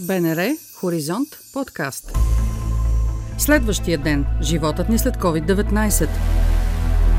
БНР 0.00 0.56
Хоризонт 0.74 1.28
подкаст. 1.52 2.12
Следващия 3.38 3.98
ден. 3.98 4.26
Животът 4.42 4.88
ни 4.88 4.98
след 4.98 5.14
COVID-19. 5.14 6.08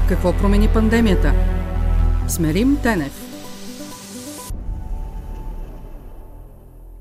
Какво 0.10 0.38
промени 0.38 0.68
пандемията? 0.74 1.34
Смерим 2.30 2.78
Тенев. 2.84 3.14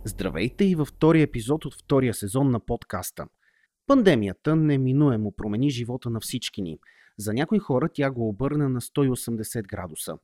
Здравейте 0.05 0.65
и 0.65 0.75
във 0.75 0.89
втория 0.89 1.23
епизод 1.23 1.65
от 1.65 1.75
втория 1.75 2.15
сезон 2.15 2.51
на 2.51 2.61
подкаста. 2.61 3.27
Пандемията 3.87 4.57
неминуемо 4.57 5.33
промени 5.33 5.71
живота 5.71 6.11
на 6.11 6.21
всички 6.21 6.63
ни. 6.63 6.79
За 7.19 7.35
някои 7.35 7.59
хора 7.59 7.89
тя 7.95 8.11
го 8.11 8.29
обърна 8.29 8.69
на 8.69 8.81
180 8.81 9.63
градуса. 9.67 10.17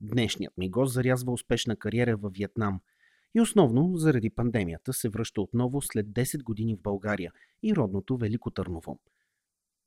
Днешният 0.00 0.58
ми 0.58 0.70
гост 0.70 0.94
зарязва 0.94 1.32
успешна 1.32 1.76
кариера 1.76 2.16
във 2.16 2.32
Виетнам– 2.32 2.80
и 3.36 3.40
основно 3.40 3.96
заради 3.96 4.30
пандемията 4.30 4.92
се 4.92 5.08
връща 5.08 5.40
отново 5.40 5.82
след 5.82 6.06
10 6.06 6.42
години 6.42 6.76
в 6.76 6.82
България 6.82 7.32
и 7.62 7.76
родното 7.76 8.16
Велико 8.16 8.50
Търново. 8.50 8.98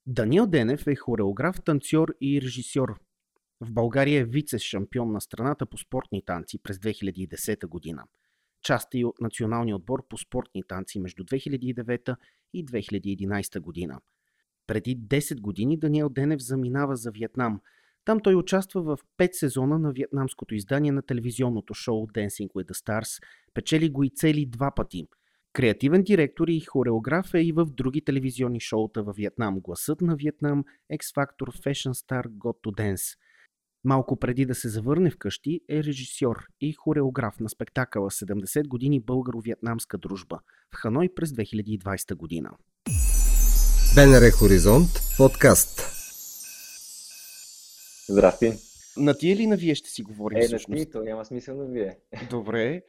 Даниел 0.05 0.47
Денев 0.47 0.87
е 0.87 0.95
хореограф, 0.95 1.61
танцор 1.65 2.15
и 2.21 2.41
режисьор. 2.41 2.99
В 3.61 3.71
България 3.71 4.21
е 4.21 4.25
вице-шампион 4.25 5.11
на 5.11 5.21
страната 5.21 5.65
по 5.65 5.77
спортни 5.77 6.25
танци 6.25 6.59
през 6.63 6.77
2010 6.77 7.67
година. 7.67 8.03
Част 8.61 8.95
е 8.95 8.97
и 8.97 9.05
от 9.05 9.21
националния 9.21 9.75
отбор 9.75 10.07
по 10.07 10.17
спортни 10.17 10.63
танци 10.63 10.99
между 10.99 11.23
2009 11.23 12.16
и 12.53 12.66
2011 12.66 13.59
година. 13.59 14.02
Преди 14.67 14.97
10 14.97 15.41
години 15.41 15.79
Даниел 15.79 16.09
Денев 16.09 16.41
заминава 16.41 16.95
за 16.95 17.11
Виетнам– 17.11 17.61
там 18.09 18.19
той 18.19 18.35
участва 18.35 18.81
в 18.81 18.97
5 19.17 19.29
сезона 19.33 19.79
на 19.79 19.91
вьетнамското 19.91 20.55
издание 20.55 20.91
на 20.91 21.01
телевизионното 21.01 21.73
шоу 21.73 22.07
Dancing 22.07 22.47
with 22.47 22.71
the 22.71 22.73
Stars. 22.73 23.23
Печели 23.53 23.89
го 23.89 24.03
и 24.03 24.09
цели 24.15 24.45
два 24.45 24.71
пъти. 24.75 25.07
Креативен 25.53 26.03
директор 26.03 26.47
и 26.47 26.59
хореограф 26.59 27.33
е 27.33 27.39
и 27.39 27.51
в 27.51 27.66
други 27.66 28.01
телевизионни 28.01 28.59
шоута 28.59 29.03
във 29.03 29.16
Виетнам. 29.16 29.59
Гласът 29.59 30.01
на 30.01 30.16
Виетнам, 30.16 30.63
X 30.93 31.16
Factor, 31.16 31.63
Fashion 31.63 31.93
Star, 31.93 32.27
Got 32.27 32.57
to 32.63 32.71
Dance. 32.81 33.17
Малко 33.83 34.19
преди 34.19 34.45
да 34.45 34.55
се 34.55 34.69
завърне 34.69 35.11
вкъщи 35.11 35.61
е 35.69 35.83
режисьор 35.83 36.38
и 36.61 36.73
хореограф 36.73 37.39
на 37.39 37.49
спектакъла 37.49 38.09
70 38.09 38.67
години 38.67 39.01
българо-вьетнамска 39.01 39.97
дружба 39.97 40.39
в 40.73 40.77
Ханой 40.77 41.09
през 41.16 41.29
2020 41.29 42.16
година. 42.16 42.49
БНР 43.95 44.31
Хоризонт 44.31 44.89
подкаст 45.17 45.98
Здрасти. 48.09 48.52
На 48.97 49.13
тия 49.13 49.33
или 49.33 49.47
на 49.47 49.57
вие 49.57 49.75
ще 49.75 49.89
си 49.89 50.03
говорим 50.03 50.38
Е, 50.38 50.41
всъщност? 50.41 50.79
на 50.79 50.85
ти, 50.85 50.91
то 50.91 51.02
няма 51.02 51.25
смисъл 51.25 51.57
на 51.57 51.65
вие. 51.65 51.97
Добре. 52.29 52.81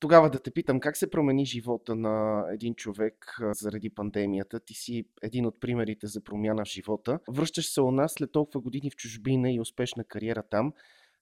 Тогава 0.00 0.30
да 0.30 0.38
те 0.38 0.50
питам, 0.50 0.80
как 0.80 0.96
се 0.96 1.10
промени 1.10 1.46
живота 1.46 1.94
на 1.94 2.44
един 2.52 2.74
човек 2.74 3.36
заради 3.52 3.90
пандемията? 3.90 4.60
Ти 4.60 4.74
си 4.74 5.04
един 5.22 5.46
от 5.46 5.60
примерите 5.60 6.06
за 6.06 6.20
промяна 6.20 6.64
в 6.64 6.68
живота. 6.68 7.18
Връщаш 7.28 7.72
се 7.72 7.80
у 7.80 7.90
нас 7.90 8.12
след 8.12 8.32
толкова 8.32 8.60
години 8.60 8.90
в 8.90 8.96
чужбина 8.96 9.52
и 9.52 9.60
успешна 9.60 10.04
кариера 10.04 10.42
там. 10.50 10.72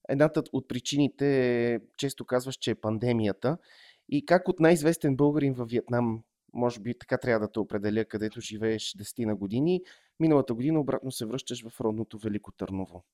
Едната 0.09 0.43
от 0.53 0.69
причините, 0.69 1.81
често 1.99 2.25
казваш, 2.25 2.57
че 2.57 2.71
е 2.71 2.75
пандемията. 2.75 3.59
И 4.09 4.27
как 4.27 4.49
от 4.49 4.61
най-известен 4.61 5.17
българин 5.17 5.53
във 5.53 5.69
Виетнам, 5.69 6.23
може 6.53 6.81
би 6.81 6.99
така 6.99 7.19
трябва 7.19 7.47
да 7.47 7.53
те 7.53 7.61
определя, 7.61 8.05
където 8.05 8.41
живееш 8.41 8.93
10 8.93 9.25
на 9.25 9.37
години, 9.37 9.81
миналата 10.21 10.55
година 10.55 10.81
обратно 10.81 11.13
се 11.13 11.27
връщаш 11.27 11.69
в 11.69 11.81
родното 11.81 12.19
Велико 12.19 12.53
Търново. 12.53 13.05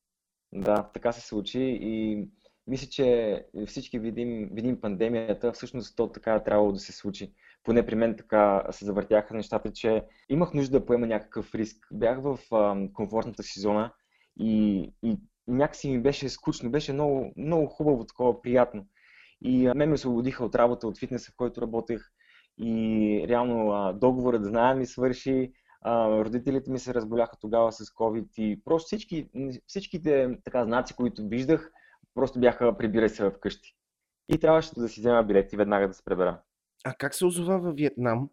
Да, 0.53 0.91
така 0.95 1.13
се 1.13 1.21
случи 1.21 1.79
и 1.81 2.29
мисля, 2.67 2.89
че 2.91 3.47
всички 3.67 3.99
видим, 3.99 4.49
видим 4.53 4.81
пандемията, 4.81 5.53
всъщност 5.53 5.97
то 5.97 6.09
така 6.13 6.35
е 6.35 6.45
трябвало 6.45 6.73
да 6.73 6.79
се 6.79 6.93
случи. 6.93 7.33
Поне 7.65 7.87
при 7.87 7.95
мен 7.95 8.17
така 8.17 8.63
се 8.71 8.85
завъртяха 8.85 9.35
нещата, 9.35 9.73
че 9.73 10.05
имах 10.29 10.55
нужда 10.55 10.81
да 10.81 10.87
поема 10.87 11.07
някакъв 11.07 11.55
риск. 11.55 11.89
Бях 11.93 12.23
в 12.23 12.39
а, 12.53 12.89
комфортната 12.93 13.43
си 13.43 13.61
зона 13.61 13.93
и, 14.41 14.83
и 15.03 15.17
някакси 15.49 15.91
ми 15.91 16.03
беше 16.03 16.29
скучно, 16.29 16.71
беше 16.71 16.93
много, 16.93 17.33
много 17.37 17.67
хубаво, 17.67 18.05
такова 18.05 18.43
приятно. 18.43 18.87
И 19.43 19.67
а, 19.67 19.75
мен 19.75 19.89
ме 19.89 19.95
освободиха 19.95 20.45
от 20.45 20.55
работа, 20.55 20.87
от 20.87 20.99
фитнеса, 20.99 21.33
в 21.33 21.37
който 21.37 21.63
работех 21.63 22.03
и 22.59 23.25
реално 23.29 23.73
а, 23.73 23.93
договорът 23.93 24.45
за 24.45 24.51
найем 24.51 24.79
ми 24.79 24.87
свърши, 24.87 25.53
родителите 25.87 26.71
ми 26.71 26.79
се 26.79 26.95
разболяха 26.95 27.37
тогава 27.41 27.73
с 27.73 27.85
COVID 27.85 28.29
и 28.39 28.63
просто 28.65 28.87
всички, 28.87 29.29
всичките 29.67 30.39
така 30.45 30.65
знаци, 30.65 30.97
които 30.97 31.29
виждах, 31.29 31.73
просто 32.15 32.41
бяха 32.41 32.77
прибирай 32.77 33.09
се 33.09 33.31
вкъщи. 33.31 33.77
И 34.29 34.39
трябваше 34.39 34.75
да 34.75 34.89
си 34.89 35.01
взема 35.01 35.23
билет 35.23 35.53
и 35.53 35.57
веднага 35.57 35.89
да 35.89 35.95
се 35.95 36.05
пребера. 36.05 36.41
А 36.85 36.95
как 36.95 37.15
се 37.15 37.27
озова 37.27 37.59
във 37.59 37.77
Виетнам? 37.77 38.31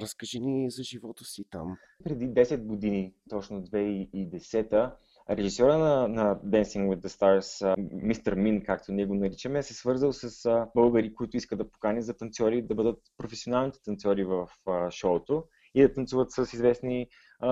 Разкажи 0.00 0.40
ни 0.40 0.70
за 0.70 0.82
живота 0.82 1.24
си 1.24 1.44
там. 1.50 1.76
Преди 2.04 2.28
10 2.28 2.64
години, 2.64 3.14
точно 3.30 3.62
2010 3.62 4.92
режисьора 5.30 5.78
на, 5.78 6.08
на 6.08 6.36
Dancing 6.36 6.88
with 6.88 7.00
the 7.00 7.08
Stars, 7.08 7.76
мистер 7.92 8.34
Мин, 8.34 8.64
както 8.64 8.92
ние 8.92 9.06
го 9.06 9.14
наричаме, 9.14 9.62
се 9.62 9.74
свързал 9.74 10.12
с 10.12 10.50
българи, 10.74 11.14
които 11.14 11.36
искат 11.36 11.58
да 11.58 11.70
покани 11.70 12.02
за 12.02 12.16
танцори 12.16 12.62
да 12.62 12.74
бъдат 12.74 12.98
професионалните 13.18 13.82
танцори 13.82 14.24
в 14.24 14.48
шоуто 14.90 15.44
и 15.76 15.82
да 15.82 15.92
танцуват 15.92 16.30
с 16.30 16.52
известни 16.52 17.08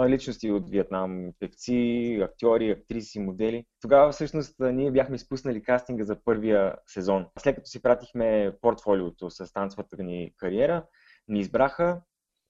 личности 0.08 0.50
от 0.50 0.70
Виетнам, 0.70 1.32
певци, 1.40 2.20
актьори, 2.22 2.70
актриси, 2.70 3.20
модели. 3.20 3.64
Тогава 3.80 4.12
всъщност 4.12 4.54
ние 4.60 4.90
бяхме 4.90 5.16
изпуснали 5.16 5.62
кастинга 5.62 6.04
за 6.04 6.24
първия 6.24 6.74
сезон. 6.86 7.26
След 7.38 7.56
като 7.56 7.68
си 7.68 7.82
пратихме 7.82 8.52
портфолиото 8.60 9.30
с 9.30 9.52
танцовата 9.52 10.02
ни 10.02 10.32
кариера, 10.36 10.86
ни 11.28 11.40
избраха 11.40 12.00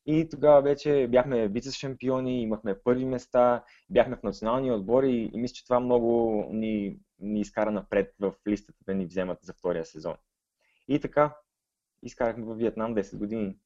и 0.07 0.29
тогава 0.29 0.62
вече 0.62 1.09
бяхме 1.11 1.49
вице-шампиони, 1.49 2.43
имахме 2.43 2.79
първи 2.85 3.05
места, 3.05 3.65
бяхме 3.91 4.17
в 4.17 4.23
национални 4.23 4.73
отбори 4.73 5.31
и 5.35 5.39
мисля, 5.39 5.55
че 5.55 5.65
това 5.65 5.81
много 5.81 6.45
ни, 6.53 6.99
ни 7.19 7.41
изкара 7.41 7.71
напред 7.71 8.15
в 8.21 8.35
листата 8.49 8.79
да 8.87 8.95
ни 8.95 9.06
вземат 9.06 9.39
за 9.43 9.53
втория 9.53 9.85
сезон. 9.85 10.15
И 10.89 11.01
така, 11.01 11.37
изкарахме 12.03 12.45
в 12.45 12.55
Виетнам 12.55 12.95
10 12.95 13.19
години 13.19 13.56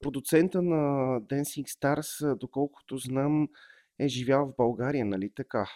продуцента 0.00 0.62
на 0.62 0.76
Dancing 1.20 1.66
Stars, 1.66 2.38
доколкото 2.38 2.96
знам, 2.96 3.48
е 3.98 4.08
живял 4.08 4.46
в 4.46 4.56
България, 4.56 5.04
нали 5.04 5.30
така? 5.34 5.66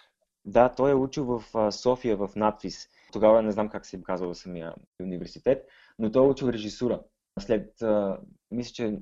Да, 0.44 0.68
той 0.68 0.90
е 0.90 0.94
учил 0.94 1.24
в 1.24 1.72
София, 1.72 2.16
в 2.16 2.30
надфис. 2.36 2.88
Тогава 3.12 3.42
не 3.42 3.52
знам 3.52 3.68
как 3.68 3.86
се 3.86 4.02
казва 4.02 4.34
самия 4.34 4.74
университет, 5.02 5.66
но 5.98 6.12
той 6.12 6.26
е 6.26 6.28
учил 6.28 6.46
режисура. 6.46 7.00
След, 7.40 7.74
мисля, 8.50 8.72
че 8.72 8.98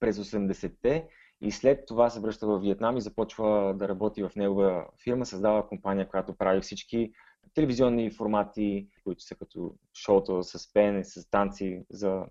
през 0.00 0.16
80-те 0.16 1.08
и 1.40 1.50
след 1.50 1.86
това 1.86 2.10
се 2.10 2.20
връща 2.20 2.46
в 2.46 2.58
Виетнам 2.58 2.96
и 2.96 3.00
започва 3.00 3.74
да 3.78 3.88
работи 3.88 4.22
в 4.22 4.30
негова 4.36 4.86
фирма, 5.04 5.26
създава 5.26 5.68
компания, 5.68 6.08
която 6.08 6.34
прави 6.34 6.60
всички 6.60 7.12
телевизионни 7.54 8.10
формати, 8.10 8.88
които 9.04 9.22
са 9.22 9.34
като 9.34 9.74
шоуто 9.94 10.42
с 10.42 10.72
пеене, 10.72 11.04
с 11.04 11.30
танци 11.30 11.84
за, 11.90 12.24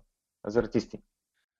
за 0.46 0.60
артисти. 0.60 1.02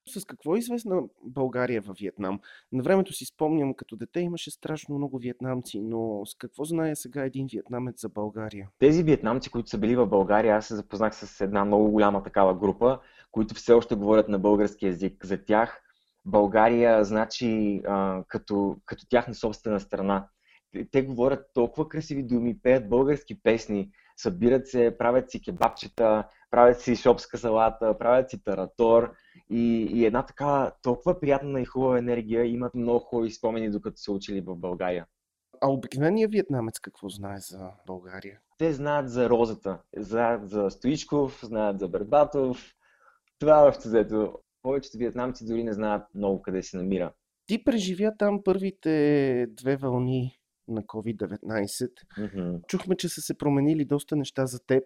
С 0.09 0.25
какво 0.25 0.57
е 0.57 0.59
известна 0.59 1.03
България 1.25 1.81
във 1.81 1.97
Виетнам? 1.99 2.41
На 2.73 2.83
времето 2.83 3.13
си 3.13 3.25
спомням, 3.25 3.75
като 3.75 3.97
дете 3.97 4.21
имаше 4.21 4.51
страшно 4.51 4.99
много 4.99 5.19
виетнамци, 5.19 5.81
но 5.81 6.27
с 6.27 6.35
какво 6.35 6.65
знае 6.65 6.97
сега 6.97 7.25
един 7.25 7.47
виетнамец 7.53 8.01
за 8.01 8.09
България? 8.09 8.69
Тези 8.79 9.03
виетнамци, 9.03 9.51
които 9.51 9.69
са 9.69 9.79
били 9.79 9.97
в 9.97 10.07
България, 10.07 10.57
аз 10.57 10.67
се 10.67 10.77
запознах 10.77 11.15
с 11.15 11.41
една 11.41 11.65
много 11.65 11.91
голяма 11.91 12.23
такава 12.23 12.55
група, 12.55 13.01
които 13.31 13.55
все 13.55 13.73
още 13.73 13.95
говорят 13.95 14.29
на 14.29 14.39
български 14.39 14.87
язик. 14.87 15.27
За 15.27 15.45
тях 15.45 15.83
България 16.25 17.05
значи 17.05 17.81
а, 17.87 18.25
като, 18.29 18.77
като 18.87 19.07
тяхна 19.09 19.35
собствена 19.35 19.81
страна. 19.81 20.29
Те, 20.73 20.89
те 20.91 21.03
говорят 21.03 21.47
толкова 21.55 21.89
красиви 21.89 22.23
думи, 22.23 22.59
пеят 22.63 22.89
български 22.89 23.43
песни, 23.43 23.91
събират 24.17 24.69
се, 24.69 24.97
правят 24.99 25.31
си 25.31 25.43
кебабчета, 25.43 26.29
правят 26.53 26.81
си 26.81 26.97
шопска 26.97 27.39
салата, 27.39 27.99
правят 27.99 28.31
си 28.31 28.45
таратор 28.45 29.13
и, 29.51 29.89
и 29.93 30.07
една 30.07 30.27
така 30.27 30.73
толкова 30.83 31.21
приятна 31.21 31.61
и 31.61 31.65
хубава 31.65 31.99
енергия, 31.99 32.47
имат 32.47 32.75
много 32.75 32.99
хубави 32.99 33.31
спомени, 33.31 33.71
докато 33.71 33.97
са 33.97 34.13
учили 34.13 34.41
в 34.41 34.57
България. 34.57 35.07
А 35.61 35.71
обикновеният 35.71 36.33
вьетнамец 36.33 36.81
какво 36.81 37.09
знае 37.09 37.39
за 37.39 37.71
България? 37.87 38.41
Те 38.59 38.73
знаят 38.73 39.11
за 39.11 39.31
розата, 39.31 39.79
знаят 39.97 40.51
за 40.51 40.71
Стоичков, 40.71 41.41
знаят 41.43 41.79
за 41.79 41.89
Бербатов. 41.89 42.75
Това 43.39 43.61
е 43.61 43.69
общо 43.69 43.89
взето. 43.89 44.39
Повечето 44.63 44.99
вьетнамци 44.99 45.47
дори 45.47 45.65
не 45.65 45.73
знаят 45.73 46.03
много 46.15 46.43
къде 46.43 46.63
се 46.63 46.77
намира. 46.77 47.13
Ти 47.47 47.65
преживя 47.65 48.13
там 48.19 48.43
първите 48.45 49.47
две 49.51 49.77
вълни 49.77 50.39
на 50.69 50.83
COVID-19. 50.83 51.91
Mm-hmm. 52.19 52.67
Чухме, 52.67 52.97
че 52.97 53.09
са 53.09 53.21
се 53.21 53.39
променили 53.39 53.85
доста 53.85 54.17
неща 54.17 54.47
за 54.47 54.61
теб, 54.67 54.85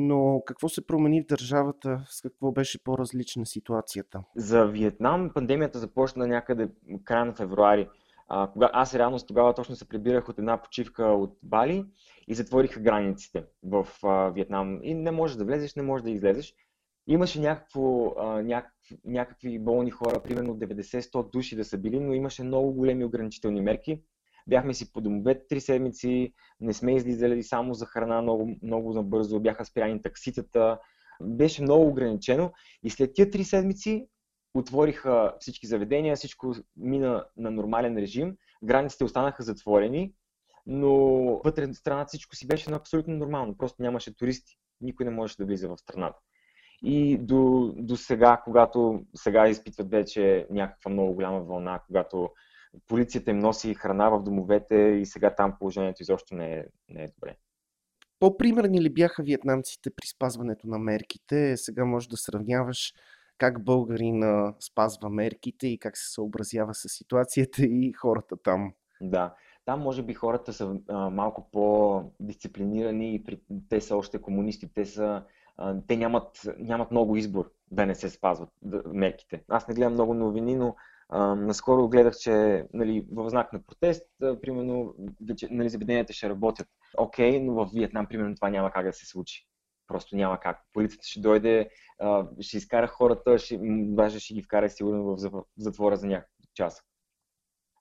но 0.00 0.42
какво 0.46 0.68
се 0.68 0.86
промени 0.86 1.22
в 1.22 1.26
държавата? 1.26 2.04
С 2.08 2.20
какво 2.20 2.52
беше 2.52 2.82
по-различна 2.82 3.46
ситуацията? 3.46 4.22
За 4.36 4.66
Виетнам 4.66 5.30
пандемията 5.34 5.78
започна 5.78 6.26
някъде 6.26 6.68
края 7.04 7.24
на 7.24 7.34
февруари. 7.34 7.88
А, 8.28 8.50
кога, 8.52 8.70
аз 8.72 8.94
реално 8.94 9.18
тогава 9.18 9.54
точно 9.54 9.76
се 9.76 9.88
прибирах 9.88 10.28
от 10.28 10.38
една 10.38 10.62
почивка 10.62 11.04
от 11.04 11.38
Бали 11.42 11.84
и 12.28 12.34
затвориха 12.34 12.80
границите 12.80 13.44
в 13.62 13.88
а, 14.02 14.28
Виетнам. 14.28 14.80
И 14.82 14.94
не 14.94 15.10
можеш 15.10 15.36
да 15.36 15.44
влезеш, 15.44 15.74
не 15.74 15.82
можеш 15.82 16.02
да 16.02 16.10
излезеш. 16.10 16.54
Имаше 17.06 17.40
някакво, 17.40 18.14
а, 18.18 18.42
някакви, 18.42 18.98
някакви 19.04 19.58
болни 19.58 19.90
хора, 19.90 20.22
примерно 20.22 20.56
90-100 20.56 21.30
души 21.30 21.56
да 21.56 21.64
са 21.64 21.78
били, 21.78 22.00
но 22.00 22.12
имаше 22.12 22.42
много 22.42 22.72
големи 22.72 23.04
ограничителни 23.04 23.60
мерки. 23.60 24.02
Бяхме 24.48 24.74
си 24.74 24.92
по 24.92 25.00
домовете 25.00 25.46
три 25.48 25.60
седмици, 25.60 26.32
не 26.60 26.72
сме 26.72 26.94
излизали 26.94 27.42
само 27.42 27.74
за 27.74 27.86
храна 27.86 28.22
много, 28.22 28.56
много 28.62 28.92
набързо, 28.94 29.40
бяха 29.40 29.64
спряни 29.64 30.02
такситата, 30.02 30.78
беше 31.22 31.62
много 31.62 31.88
ограничено 31.88 32.52
и 32.82 32.90
след 32.90 33.14
тия 33.14 33.30
три 33.30 33.44
седмици 33.44 34.06
отвориха 34.54 35.34
всички 35.40 35.66
заведения, 35.66 36.16
всичко 36.16 36.54
мина 36.76 37.24
на 37.36 37.50
нормален 37.50 37.96
режим, 37.98 38.36
границите 38.64 39.04
останаха 39.04 39.42
затворени, 39.42 40.12
но 40.66 40.90
вътре 41.44 41.66
в 41.66 41.74
страната 41.74 42.08
всичко 42.08 42.36
си 42.36 42.46
беше 42.46 42.70
абсолютно 42.70 43.16
нормално, 43.16 43.56
просто 43.56 43.82
нямаше 43.82 44.16
туристи, 44.16 44.58
никой 44.80 45.04
не 45.04 45.10
можеше 45.10 45.36
да 45.36 45.44
влиза 45.44 45.68
в 45.68 45.76
страната. 45.78 46.18
И 46.82 47.18
до, 47.18 47.72
до 47.76 47.96
сега, 47.96 48.40
когато 48.44 49.02
сега 49.16 49.48
изпитват 49.48 49.90
вече 49.90 50.46
някаква 50.50 50.90
много 50.90 51.14
голяма 51.14 51.40
вълна, 51.40 51.80
когато 51.86 52.30
полицията 52.88 53.30
им 53.30 53.38
носи 53.38 53.74
храна 53.74 54.08
в 54.08 54.22
домовете 54.22 54.76
и 54.76 55.06
сега 55.06 55.34
там 55.34 55.56
положението 55.58 56.02
изобщо 56.02 56.34
не 56.34 56.54
е, 56.54 56.64
не 56.88 57.02
е 57.02 57.08
добре. 57.08 57.36
По-примерни 58.20 58.82
ли 58.82 58.90
бяха 58.90 59.22
вьетнамците 59.22 59.90
при 59.90 60.06
спазването 60.06 60.66
на 60.66 60.78
мерките? 60.78 61.56
Сега 61.56 61.84
можеш 61.84 62.08
да 62.08 62.16
сравняваш 62.16 62.92
как 63.38 63.64
българина 63.64 64.54
спазва 64.60 65.10
мерките 65.10 65.66
и 65.66 65.78
как 65.78 65.96
се 65.96 66.12
съобразява 66.12 66.74
с 66.74 66.88
ситуацията 66.88 67.62
и 67.62 67.92
хората 67.92 68.36
там. 68.36 68.72
Да, 69.00 69.34
там 69.64 69.80
може 69.80 70.02
би 70.02 70.14
хората 70.14 70.52
са 70.52 70.76
а, 70.88 71.10
малко 71.10 71.50
по-дисциплинирани 71.52 73.14
и 73.14 73.24
при... 73.24 73.40
те 73.68 73.80
са 73.80 73.96
още 73.96 74.22
комунисти, 74.22 74.74
те, 74.74 74.84
са, 74.84 75.22
те 75.86 75.96
нямат, 75.96 76.48
нямат 76.58 76.90
много 76.90 77.16
избор 77.16 77.50
да 77.70 77.86
не 77.86 77.94
се 77.94 78.10
спазват 78.10 78.48
мерките. 78.86 79.42
Аз 79.48 79.68
не 79.68 79.74
гледам 79.74 79.92
много 79.92 80.14
новини, 80.14 80.56
но 80.56 80.76
а, 81.08 81.34
наскоро 81.34 81.88
гледах, 81.88 82.16
че 82.16 82.64
нали, 82.72 83.06
в 83.12 83.30
знак 83.30 83.52
на 83.52 83.62
протест, 83.62 84.06
примерно, 84.20 84.94
нали, 85.50 85.68
заведенията 85.68 86.12
ще 86.12 86.28
работят. 86.28 86.68
Окей, 86.98 87.32
okay, 87.32 87.42
но 87.44 87.54
в 87.54 87.70
Виетнам, 87.74 88.06
примерно, 88.06 88.34
това 88.34 88.50
няма 88.50 88.70
как 88.70 88.86
да 88.86 88.92
се 88.92 89.06
случи. 89.06 89.46
Просто 89.86 90.16
няма 90.16 90.40
как. 90.40 90.58
Полицията 90.72 91.06
ще 91.06 91.20
дойде, 91.20 91.70
ще 92.40 92.56
изкара 92.56 92.86
хората, 92.86 93.38
ще, 93.38 93.58
даже 93.84 94.20
ще 94.20 94.34
ги 94.34 94.42
вкара 94.42 94.70
сигурно 94.70 95.04
в 95.04 95.44
затвора 95.58 95.96
за 95.96 96.06
някакъв 96.06 96.46
час. 96.54 96.82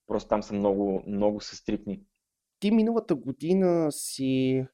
Просто 0.07 0.27
там 0.27 0.43
са 0.43 0.53
много, 0.53 1.03
много 1.07 1.41
са 1.41 1.55
стрикни. 1.55 2.01
Ти 2.59 2.71
миналата 2.71 3.15
година 3.15 3.91
си 3.91 4.65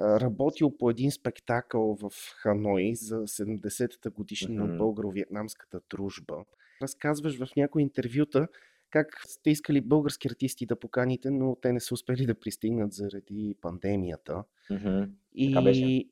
работил 0.00 0.76
по 0.78 0.90
един 0.90 1.10
спектакъл 1.10 1.96
в 2.02 2.10
Ханой 2.36 2.92
за 2.94 3.16
70-та 3.16 4.10
годишна 4.10 4.66
mm-hmm. 4.66 4.78
българо-вьетнамската 4.78 5.80
дружба. 5.90 6.44
Разказваш 6.82 7.38
в 7.38 7.56
някои 7.56 7.82
интервюта 7.82 8.48
как 8.90 9.22
сте 9.28 9.50
искали 9.50 9.80
български 9.80 10.28
артисти 10.28 10.66
да 10.66 10.78
поканите, 10.78 11.30
но 11.30 11.56
те 11.62 11.72
не 11.72 11.80
са 11.80 11.94
успели 11.94 12.26
да 12.26 12.40
пристигнат 12.40 12.92
заради 12.92 13.56
пандемията. 13.60 14.44
Mm-hmm. 14.70 15.10
И 15.34 16.08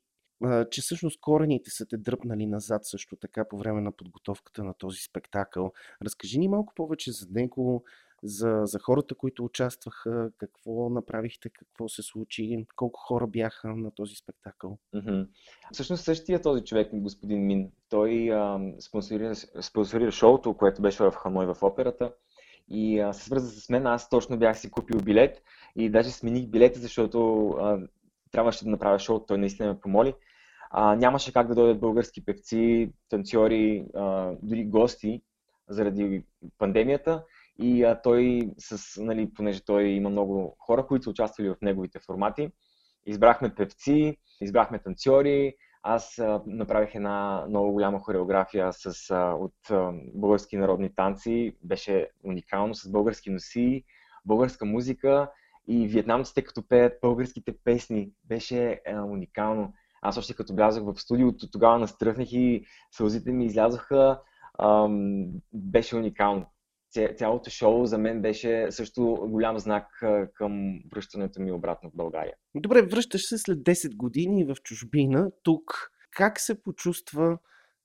че 0.71 0.81
всъщност 0.81 1.21
корените 1.21 1.69
са 1.69 1.85
те 1.85 1.97
дръпнали 1.97 2.45
назад 2.45 2.85
също 2.85 3.15
така 3.15 3.47
по 3.47 3.57
време 3.57 3.81
на 3.81 3.91
подготовката 3.91 4.63
на 4.63 4.73
този 4.73 5.01
спектакъл. 5.01 5.73
Разкажи 6.01 6.39
ни 6.39 6.47
малко 6.47 6.73
повече 6.75 7.11
за 7.11 7.27
него, 7.31 7.85
за, 8.25 8.61
за 8.63 8.79
хората, 8.79 9.15
които 9.15 9.45
участваха, 9.45 10.29
какво 10.37 10.89
направихте, 10.89 11.49
какво 11.49 11.89
се 11.89 12.03
случи, 12.03 12.65
колко 12.75 12.99
хора 12.99 13.27
бяха 13.27 13.67
на 13.67 13.91
този 13.91 14.15
спектакъл. 14.15 14.77
Mm-hmm. 14.95 15.27
Всъщност 15.73 16.03
същия 16.03 16.41
този 16.41 16.63
човек, 16.63 16.89
господин 16.93 17.45
Мин, 17.45 17.71
той 17.89 18.31
а, 18.33 18.59
спонсорира, 18.79 19.35
спонсорира 19.35 20.11
шоуто, 20.11 20.57
което 20.57 20.81
беше 20.81 21.03
в 21.03 21.11
Ханой 21.11 21.45
в 21.45 21.57
операта 21.63 22.13
и 22.69 22.99
а, 22.99 23.13
се 23.13 23.23
свърза 23.23 23.61
с 23.61 23.69
мен. 23.69 23.87
Аз 23.87 24.09
точно 24.09 24.39
бях 24.39 24.59
си 24.59 24.71
купил 24.71 24.99
билет 24.99 25.41
и 25.75 25.89
даже 25.89 26.11
смених 26.11 26.47
билета, 26.47 26.79
защото 26.79 27.49
а, 27.49 27.79
трябваше 28.31 28.63
да 28.63 28.69
направя 28.69 28.99
шоу, 28.99 29.19
той 29.19 29.37
наистина 29.37 29.69
ме 29.69 29.79
помоли. 29.79 30.13
А, 30.69 30.95
нямаше 30.95 31.33
как 31.33 31.47
да 31.47 31.55
дойдат 31.55 31.79
български 31.79 32.25
певци, 32.25 32.91
танцори, 33.09 33.85
а, 33.95 34.31
дори 34.41 34.65
гости 34.65 35.21
заради 35.69 36.23
пандемията. 36.57 37.23
И 37.59 37.83
а, 37.83 38.01
той, 38.01 38.51
с, 38.57 39.01
нали, 39.01 39.33
понеже 39.33 39.65
той 39.65 39.83
има 39.83 40.09
много 40.09 40.55
хора, 40.59 40.87
които 40.87 41.03
са 41.03 41.09
участвали 41.09 41.49
в 41.49 41.55
неговите 41.61 41.99
формати, 41.99 42.51
избрахме 43.05 43.55
певци, 43.55 44.17
избрахме 44.41 44.79
танцори, 44.79 45.55
аз 45.87 46.19
а, 46.19 46.41
направих 46.45 46.95
една 46.95 47.45
много 47.49 47.71
голяма 47.71 47.99
хореография 47.99 48.73
с, 48.73 49.11
а, 49.11 49.33
от 49.33 49.53
а, 49.71 49.91
български 50.13 50.57
народни 50.57 50.95
танци. 50.95 51.57
Беше 51.63 52.09
уникално 52.23 52.75
с 52.75 52.91
български 52.91 53.29
носи, 53.29 53.83
българска 54.25 54.65
музика 54.65 55.31
и 55.67 55.87
вьетнамците 55.87 56.41
като 56.41 56.67
пеят 56.67 56.93
българските 57.01 57.57
песни. 57.63 58.11
Беше 58.23 58.81
а, 58.87 59.01
уникално. 59.01 59.73
Аз 60.01 60.17
още 60.17 60.33
като 60.33 60.53
влязах 60.53 60.83
в 60.83 60.99
студиото, 60.99 61.49
тогава 61.51 61.79
настръхнах 61.79 62.31
и 62.31 62.65
сълзите 62.91 63.31
ми 63.31 63.45
излязоха. 63.45 64.21
Ам, 64.59 65.27
беше 65.53 65.95
уникално. 65.95 66.45
Цялото 67.15 67.49
шоу 67.49 67.85
за 67.85 67.97
мен 67.97 68.21
беше 68.21 68.67
също 68.69 69.27
голям 69.29 69.59
знак 69.59 69.87
към 70.33 70.79
връщането 70.91 71.41
ми 71.41 71.51
обратно 71.51 71.89
в 71.89 71.95
България. 71.95 72.33
Добре, 72.55 72.81
връщаш 72.81 73.27
се 73.27 73.37
след 73.37 73.59
10 73.59 73.95
години 73.95 74.43
в 74.43 74.55
чужбина. 74.63 75.31
Тук 75.43 75.91
как 76.11 76.39
се 76.39 76.61
почувства? 76.61 77.37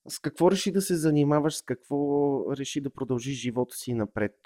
С 0.08 0.18
какво 0.18 0.50
реши 0.50 0.72
да 0.72 0.80
се 0.80 0.96
занимаваш? 0.96 1.56
С 1.56 1.62
какво 1.62 1.96
реши 2.56 2.80
да 2.80 2.90
продължиш 2.90 3.38
живота 3.40 3.76
си 3.76 3.94
напред? 3.94 4.36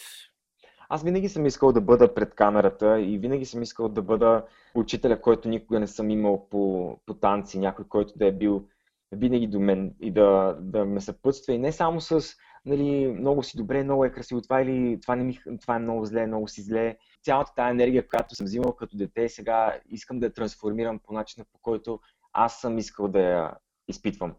Аз 0.88 1.02
винаги 1.02 1.28
съм 1.28 1.46
искал 1.46 1.72
да 1.72 1.80
бъда 1.80 2.14
пред 2.14 2.34
камерата 2.34 3.00
и 3.00 3.18
винаги 3.18 3.44
съм 3.44 3.62
искал 3.62 3.88
да 3.88 4.02
бъда 4.02 4.44
учителя, 4.74 5.20
който 5.20 5.48
никога 5.48 5.80
не 5.80 5.86
съм 5.86 6.10
имал 6.10 6.48
по, 6.48 6.96
по 7.06 7.14
танци, 7.14 7.58
някой, 7.58 7.84
който 7.88 8.12
да 8.16 8.26
е 8.26 8.32
бил 8.32 8.64
винаги 9.12 9.46
до 9.46 9.60
мен 9.60 9.94
и 10.00 10.10
да, 10.10 10.56
да 10.60 10.84
ме 10.84 11.00
съпътства. 11.00 11.52
И 11.52 11.58
не 11.58 11.72
само 11.72 12.00
с 12.00 12.36
нали, 12.64 13.06
много 13.06 13.42
си 13.42 13.56
добре, 13.56 13.84
много 13.84 14.04
е 14.04 14.12
красиво 14.12 14.42
това 14.42 14.62
или 14.62 15.00
това, 15.00 15.16
не 15.16 15.24
ми, 15.24 15.38
това 15.60 15.76
е 15.76 15.78
много 15.78 16.04
зле, 16.04 16.26
много 16.26 16.48
си 16.48 16.62
зле. 16.62 16.96
Цялата 17.22 17.54
тази 17.54 17.70
енергия, 17.70 18.08
която 18.08 18.34
съм 18.34 18.44
взимал 18.44 18.72
като 18.72 18.96
дете, 18.96 19.28
сега 19.28 19.78
искам 19.88 20.20
да 20.20 20.26
я 20.26 20.32
трансформирам 20.32 20.98
по 20.98 21.12
начина, 21.12 21.46
по 21.52 21.58
който 21.62 22.00
аз 22.32 22.60
съм 22.60 22.78
искал 22.78 23.08
да 23.08 23.20
я 23.20 23.54
изпитвам. 23.88 24.34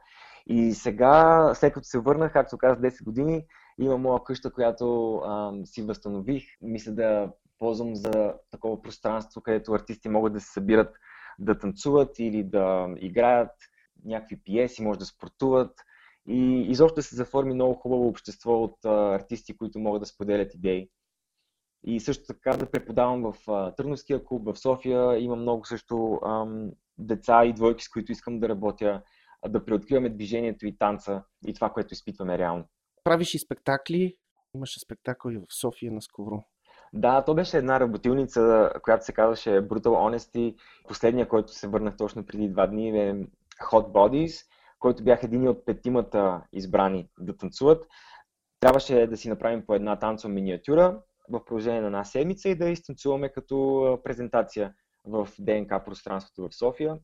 И 0.48 0.74
сега, 0.74 1.52
след 1.56 1.74
като 1.74 1.88
се 1.88 2.00
върнах, 2.00 2.34
както 2.34 2.58
казах, 2.58 2.80
10 2.80 3.04
години, 3.04 3.46
има 3.80 3.98
моя 3.98 4.24
къща, 4.24 4.54
която 4.54 5.16
а, 5.16 5.54
си 5.66 5.82
възстанових. 5.82 6.44
Мисля 6.62 6.92
да 6.92 7.32
ползвам 7.60 7.96
за 7.96 8.34
такова 8.52 8.82
пространство, 8.82 9.42
където 9.42 9.74
артисти 9.74 10.10
могат 10.10 10.34
да 10.34 10.40
се 10.42 10.52
събират 10.52 10.96
да 11.40 11.58
танцуват 11.58 12.20
или 12.20 12.44
да 12.44 12.88
играят 12.98 13.52
някакви 14.06 14.40
пиеси, 14.46 14.84
може 14.84 15.00
да 15.00 15.06
спортуват. 15.06 15.72
И 16.28 16.66
изобщо 16.70 17.02
се 17.02 17.16
заформи 17.16 17.54
много 17.54 17.74
хубаво 17.74 18.08
общество 18.08 18.64
от 18.64 18.86
а, 18.86 19.16
артисти, 19.16 19.58
които 19.58 19.80
могат 19.80 20.02
да 20.02 20.06
споделят 20.06 20.54
идеи. 20.54 20.90
И 21.84 22.00
също 22.00 22.24
така 22.28 22.58
да 22.58 22.72
преподавам 22.72 23.22
в 23.22 23.52
а, 23.52 23.76
Търновския 23.76 24.24
клуб, 24.24 24.46
в 24.46 24.60
София. 24.60 25.20
Има 25.20 25.36
много 25.36 25.66
също 25.66 26.20
ам, 26.26 26.72
деца 26.98 27.46
и 27.46 27.54
двойки, 27.54 27.84
с 27.84 27.90
които 27.90 28.12
искам 28.12 28.40
да 28.40 28.50
работя, 28.50 29.02
да 29.48 29.66
преоткриваме 29.66 30.10
движението 30.10 30.68
и 30.68 30.78
танца 30.78 31.24
и 31.48 31.54
това, 31.54 31.70
което 31.70 31.94
изпитваме 31.94 32.38
реално 32.38 32.66
правиш 33.06 33.34
и 33.34 33.40
спектакли. 33.40 34.16
Имаше 34.56 34.80
спектакъл 34.80 35.32
и 35.32 35.38
в 35.38 35.46
София 35.50 35.92
наскоро. 35.92 36.44
Да, 36.94 37.24
то 37.24 37.34
беше 37.36 37.58
една 37.58 37.80
работилница, 37.80 38.72
която 38.84 39.06
се 39.06 39.14
казваше 39.14 39.50
Brutal 39.50 39.88
Honesty. 39.88 40.56
Последния, 40.88 41.28
който 41.28 41.52
се 41.52 41.68
върнах 41.68 41.98
точно 41.98 42.26
преди 42.26 42.50
два 42.50 42.68
дни 42.68 42.90
е 42.90 43.14
Hot 43.72 43.92
Bodies, 43.92 44.46
който 44.86 45.04
бях 45.04 45.24
един 45.24 45.48
от 45.48 45.66
петимата 45.66 46.42
избрани 46.54 47.10
да 47.20 47.38
танцуват. 47.38 47.88
Трябваше 48.60 49.08
да 49.08 49.18
си 49.18 49.30
направим 49.30 49.66
по 49.66 49.76
една 49.76 50.00
танцова 50.00 50.34
миниатюра 50.34 51.02
в 51.30 51.46
продължение 51.46 51.82
на 51.82 51.88
една 51.88 52.04
седмица 52.04 52.50
и 52.50 52.56
да 52.56 52.70
изтанцуваме 52.70 53.30
като 53.30 54.00
презентация 54.04 54.74
в 55.06 55.28
ДНК 55.40 55.84
пространството 55.86 56.50
в 56.50 56.56
София. 56.56 56.98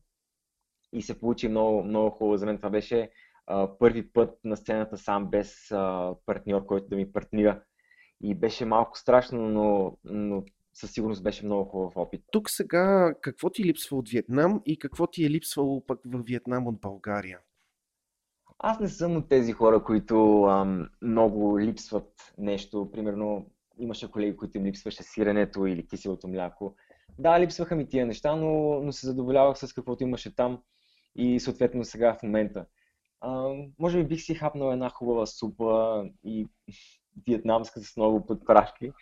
И 0.92 1.02
се 1.02 1.20
получи 1.20 1.48
много, 1.48 1.84
много 1.84 2.10
хубаво. 2.10 2.36
За 2.36 2.46
мен 2.46 2.56
това 2.56 2.70
беше 2.70 3.10
а, 3.46 3.78
първи 3.78 4.12
път 4.12 4.38
на 4.44 4.56
сцената 4.56 4.98
сам 4.98 5.30
без 5.30 5.70
а, 5.70 6.14
партньор, 6.26 6.66
който 6.66 6.88
да 6.88 6.96
ми 6.96 7.12
партнира. 7.12 7.62
И 8.20 8.34
беше 8.34 8.64
малко 8.64 8.98
страшно, 8.98 9.48
но, 9.48 9.96
но 10.04 10.44
със 10.74 10.92
сигурност 10.92 11.22
беше 11.22 11.44
много 11.44 11.64
хубав 11.64 11.96
опит. 11.96 12.22
Тук 12.32 12.50
сега 12.50 13.14
какво 13.20 13.50
ти 13.50 13.64
липсва 13.64 13.96
от 13.96 14.08
Виетнам 14.08 14.62
и 14.66 14.78
какво 14.78 15.06
ти 15.06 15.24
е 15.24 15.30
липсвало 15.30 15.86
пък 15.86 16.00
в 16.04 16.22
Виетнам 16.26 16.66
от 16.66 16.80
България? 16.80 17.38
Аз 18.64 18.80
не 18.80 18.88
съм 18.88 19.16
от 19.16 19.28
тези 19.28 19.52
хора, 19.52 19.84
които 19.84 20.44
ам, 20.44 20.88
много 21.02 21.60
липсват 21.60 22.32
нещо. 22.38 22.90
Примерно 22.92 23.46
имаше 23.78 24.10
колеги, 24.10 24.36
които 24.36 24.58
им 24.58 24.64
липсваше 24.64 25.02
сиренето 25.02 25.66
или 25.66 25.86
киселото 25.86 26.28
мляко. 26.28 26.74
Да, 27.18 27.40
липсваха 27.40 27.76
ми 27.76 27.88
тия 27.88 28.06
неща, 28.06 28.36
но, 28.36 28.80
но 28.80 28.92
се 28.92 29.06
задоволявах 29.06 29.58
с 29.58 29.72
каквото 29.72 30.02
имаше 30.02 30.36
там 30.36 30.62
и 31.16 31.40
съответно 31.40 31.84
сега 31.84 32.14
в 32.14 32.22
момента 32.22 32.66
а, 33.22 33.54
може 33.78 33.98
би 33.98 34.08
бих 34.08 34.20
си 34.20 34.34
хапнал 34.34 34.72
една 34.72 34.88
хубава 34.90 35.26
супа 35.26 36.04
и 36.24 36.48
вьетнамска 37.28 37.80
с 37.80 37.96
много 37.96 38.26
подпрашки. 38.26 38.92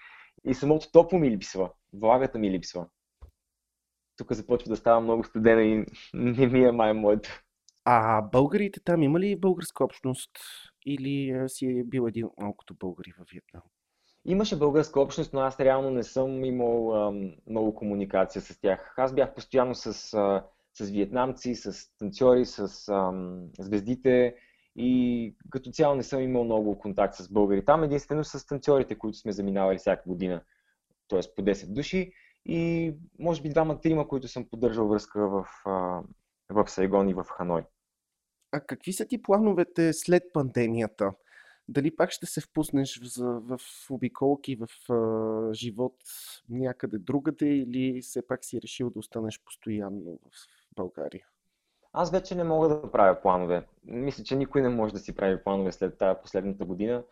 И 0.45 0.55
самото 0.55 0.93
топло 0.93 1.19
ми 1.19 1.31
липсва, 1.31 1.71
влагата 1.93 2.39
ми 2.39 2.51
липсва. 2.51 2.87
Тук 4.17 4.33
започва 4.33 4.69
да 4.69 4.77
става 4.77 5.01
много 5.01 5.25
студена 5.25 5.63
и 5.63 5.87
не 6.15 6.47
ми 6.47 6.65
е 6.65 6.73
май 6.73 6.93
моето. 6.93 7.43
А 7.85 8.23
българите 8.23 8.81
там 8.85 9.03
има 9.03 9.21
ли 9.21 9.37
българска 9.37 9.85
общност 9.85 10.31
или 10.87 11.45
си 11.49 11.67
е 11.67 11.85
бил 11.85 12.07
един 12.09 12.27
от 12.27 12.39
малкото 12.39 12.75
българи 12.75 13.13
във 13.19 13.29
Виетнам? 13.33 13.63
Имаше 14.25 14.59
българска 14.59 15.01
общност, 15.01 15.33
но 15.33 15.41
аз 15.41 15.61
реално 15.61 15.91
не 15.91 16.03
съм 16.03 16.45
имал 16.45 16.95
а, 16.95 17.13
много 17.47 17.75
комуникация 17.75 18.43
с 18.43 18.61
тях. 18.61 18.95
Аз 18.97 19.15
бях 19.15 19.35
постоянно 19.35 19.75
с, 19.75 20.15
а, 20.15 20.45
с 20.75 20.91
виетнамци, 20.91 21.55
с 21.55 21.97
танцори, 21.99 22.45
с 22.45 22.89
а, 22.89 23.13
звездите 23.59 24.35
и 24.77 25.35
като 25.51 25.71
цяло 25.71 25.95
не 25.95 26.03
съм 26.03 26.21
имал 26.21 26.45
много 26.45 26.79
контакт 26.79 27.15
с 27.15 27.33
българи. 27.33 27.65
Там 27.65 27.85
единствено 27.85 28.25
с 28.25 28.47
танцорите, 28.47 28.99
които 28.99 29.19
сме 29.19 29.33
заминавали 29.33 29.79
всяка 29.79 30.03
година, 30.07 30.43
т.е. 31.09 31.21
по 31.37 31.43
10 31.43 31.73
души 31.73 32.13
и 32.47 32.95
може 33.19 33.43
би 33.43 33.49
двама-трима, 33.49 34.09
които 34.09 34.29
съм 34.29 34.49
поддържал 34.51 34.89
връзка 34.89 35.29
в, 35.29 35.47
в 36.51 36.69
Сайгон 36.69 37.09
и 37.09 37.15
в 37.15 37.25
Ханой. 37.25 37.63
А 38.53 38.61
какви 38.61 38.93
са 38.93 39.07
ти 39.07 39.23
плановете 39.23 39.93
след 39.93 40.23
пандемията? 40.33 41.13
Дали 41.69 41.97
пак 41.97 42.11
ще 42.11 42.27
се 42.27 42.41
впуснеш 42.41 43.01
в, 43.19 43.41
в 43.41 43.91
обиколки, 43.91 44.57
в 44.57 44.93
а, 44.93 45.55
живот 45.55 45.97
някъде 46.49 46.99
другаде 46.99 47.47
или 47.47 48.03
все 48.03 48.27
пак 48.27 48.45
си 48.45 48.63
решил 48.63 48.91
да 48.91 48.99
останеш 48.99 49.43
постоянно 49.45 50.19
в 50.31 50.75
България? 50.77 51.27
Аз 51.93 52.11
вече 52.11 52.35
не 52.35 52.45
мога 52.45 52.69
да 52.69 52.91
правя 52.91 53.21
планове. 53.21 53.67
Мисля, 53.85 54.25
че 54.25 54.37
никой 54.37 54.63
не 54.63 54.69
може 54.69 54.93
да 54.93 54.99
си 54.99 55.15
прави 55.15 55.43
планове 55.43 55.73
след 55.73 55.99
тази 55.99 56.21
последната 56.23 56.65
година, 56.65 57.03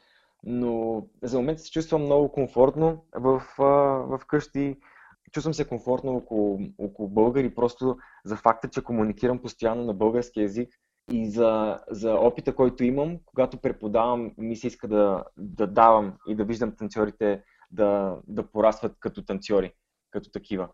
но 0.45 1.03
за 1.23 1.39
момента 1.39 1.63
се 1.63 1.71
чувствам 1.71 2.03
много 2.03 2.33
комфортно 2.33 3.05
в, 3.15 3.43
в 4.09 4.21
къщи. 4.27 4.77
Чувствам 5.33 5.55
се 5.55 5.69
комфортно 5.69 6.17
около, 6.17 6.59
около 6.79 7.09
българи, 7.09 7.55
просто 7.55 7.97
за 8.25 8.37
факта, 8.37 8.69
че 8.69 8.85
комуникирам 8.85 9.43
постоянно 9.43 9.85
на 9.85 9.95
български 9.95 10.41
язик 10.41 10.69
и 11.13 11.31
за, 11.31 11.81
за 11.91 12.15
опита, 12.15 12.55
който 12.55 12.85
имам, 12.85 13.19
когато 13.25 13.61
преподавам, 13.61 14.33
ми 14.39 14.57
се 14.57 14.67
иска 14.67 14.89
да, 14.89 15.25
да 15.37 15.67
давам 15.67 16.15
и 16.29 16.35
да 16.35 16.45
виждам 16.45 16.77
танцорите 16.77 17.43
да, 17.71 18.17
да 18.27 18.51
порастват 18.51 18.97
като 19.01 19.25
танцори, 19.25 19.73
като 20.11 20.31
такива. 20.31 20.69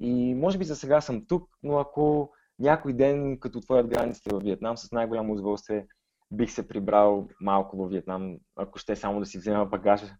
И 0.00 0.34
може 0.34 0.58
би 0.58 0.64
за 0.64 0.76
сега 0.76 1.00
съм 1.00 1.26
тук, 1.26 1.48
но 1.62 1.78
ако 1.78 2.30
някой 2.58 2.92
ден, 2.92 3.38
като 3.40 3.58
отворят 3.58 3.88
границите 3.88 4.30
в 4.34 4.38
Виетнам, 4.38 4.76
с 4.76 4.92
най-голямо 4.92 5.32
удоволствие 5.32 5.86
бих 6.30 6.50
се 6.50 6.68
прибрал 6.68 7.28
малко 7.40 7.76
в 7.76 7.88
Виетнам, 7.88 8.36
ако 8.56 8.78
ще 8.78 8.96
само 8.96 9.20
да 9.20 9.26
си 9.26 9.38
взема 9.38 9.66
багажа 9.66 10.16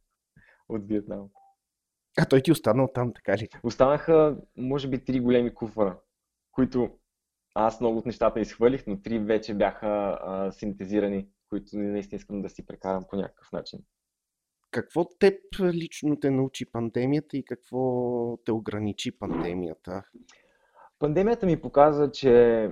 от 0.68 0.88
Виетнам. 0.88 1.28
А 2.18 2.24
той 2.24 2.40
ти 2.40 2.52
остана 2.52 2.92
там, 2.92 3.12
така 3.14 3.38
ли? 3.38 3.48
Останаха, 3.62 4.36
може 4.56 4.88
би, 4.88 5.04
три 5.04 5.20
големи 5.20 5.54
куфара, 5.54 5.98
които 6.52 6.90
аз 7.54 7.80
много 7.80 7.98
от 7.98 8.06
нещата 8.06 8.40
изхвърлих, 8.40 8.84
но 8.86 9.02
три 9.02 9.18
вече 9.18 9.54
бяха 9.54 10.18
а, 10.22 10.52
синтезирани, 10.52 11.28
които 11.48 11.76
наистина 11.76 12.16
искам 12.16 12.42
да 12.42 12.48
си 12.48 12.66
прекарам 12.66 13.04
по 13.10 13.16
някакъв 13.16 13.52
начин. 13.52 13.78
Какво 14.70 15.04
теб 15.18 15.34
лично 15.60 16.20
те 16.20 16.30
научи 16.30 16.72
пандемията 16.72 17.36
и 17.36 17.44
какво 17.44 18.36
те 18.44 18.52
ограничи 18.52 19.18
пандемията? 19.18 20.02
Пандемията 20.98 21.46
ми 21.46 21.60
показа, 21.60 22.10
че 22.10 22.70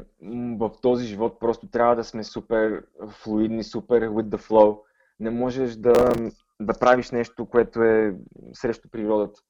в 0.58 0.70
този 0.82 1.06
живот 1.06 1.40
просто 1.40 1.68
трябва 1.68 1.96
да 1.96 2.04
сме 2.04 2.24
супер 2.24 2.86
флуидни, 3.10 3.64
супер 3.64 4.08
with 4.08 4.36
the 4.36 4.48
flow. 4.48 4.80
Не 5.20 5.30
можеш 5.30 5.76
да, 5.76 6.12
да 6.66 6.78
правиш 6.78 7.10
нещо, 7.10 7.46
което 7.46 7.82
е 7.82 8.16
срещу 8.52 8.88
природата. 8.90 9.40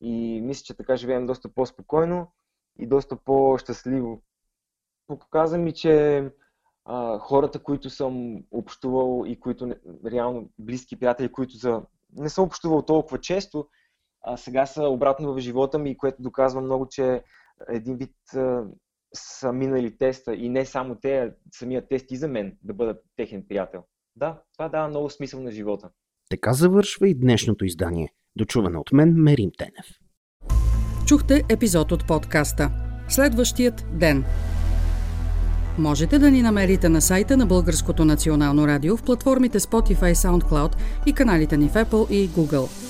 И 0.00 0.40
мисля, 0.40 0.62
че 0.64 0.76
така 0.76 0.96
живеем 0.96 1.26
доста 1.26 1.48
по-спокойно 1.48 2.32
и 2.78 2.86
доста 2.86 3.16
по-щастливо. 3.16 4.22
Показа 5.06 5.58
ми, 5.58 5.72
че 5.72 6.24
а, 6.84 7.18
хората, 7.18 7.62
които 7.62 7.90
съм 7.90 8.42
общувал 8.50 9.24
и 9.26 9.40
които 9.40 9.76
реално 10.06 10.50
близки 10.58 10.98
приятели, 10.98 11.32
които 11.32 11.56
за... 11.56 11.82
не 12.12 12.28
съм 12.28 12.44
общувал 12.44 12.82
толкова 12.82 13.20
често, 13.20 13.68
а 14.22 14.36
сега 14.36 14.66
са 14.66 14.82
обратно 14.82 15.34
в 15.34 15.38
живота 15.38 15.78
ми, 15.78 15.96
което 15.96 16.22
доказва 16.22 16.60
много, 16.60 16.88
че 16.88 17.22
един 17.68 17.96
вид 17.96 18.16
а, 18.34 18.64
са 19.14 19.52
минали 19.52 19.98
теста 19.98 20.34
и 20.34 20.48
не 20.48 20.66
само 20.66 20.94
те, 20.94 21.18
а 21.18 21.34
самия 21.54 21.88
тест 21.88 22.10
и 22.10 22.16
за 22.16 22.28
мен 22.28 22.58
да 22.62 22.74
бъда 22.74 23.00
техен 23.16 23.44
приятел. 23.48 23.84
Да, 24.16 24.42
това 24.52 24.68
дава 24.68 24.88
много 24.88 25.10
смисъл 25.10 25.40
на 25.40 25.50
живота. 25.50 25.90
Така 26.30 26.52
завършва 26.52 27.08
и 27.08 27.14
днешното 27.14 27.64
издание. 27.64 28.08
Дочуване 28.36 28.78
от 28.78 28.92
мен 28.92 29.14
Мерим 29.16 29.50
Тенев. 29.58 29.86
Чухте 31.06 31.44
епизод 31.48 31.92
от 31.92 32.06
подкаста. 32.06 32.70
Следващият 33.08 33.86
ден. 33.92 34.24
Можете 35.78 36.18
да 36.18 36.30
ни 36.30 36.42
намерите 36.42 36.88
на 36.88 37.00
сайта 37.00 37.36
на 37.36 37.46
Българското 37.46 38.04
национално 38.04 38.66
радио 38.66 38.96
в 38.96 39.02
платформите 39.02 39.60
Spotify, 39.60 40.14
SoundCloud 40.14 40.76
и 41.06 41.12
каналите 41.12 41.56
ни 41.56 41.68
в 41.68 41.74
Apple 41.74 42.10
и 42.10 42.28
Google. 42.28 42.87